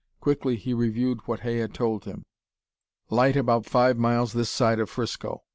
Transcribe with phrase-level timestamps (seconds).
[0.19, 2.23] Quickly he reviewed what Hay had told him.
[3.11, 5.43] "Light about five miles this side of Frisco.